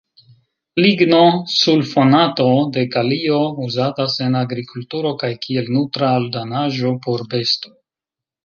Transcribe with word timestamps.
Ligno-sulfonato 0.83 2.47
de 2.77 2.85
kalio 2.95 3.37
uzatas 3.67 4.15
en 4.29 4.39
agrikulturo 4.41 5.15
kaj 5.23 5.31
kiel 5.47 5.71
nutro-aldonaĵo 5.77 6.99
por 7.07 7.29
bestoj. 7.37 7.75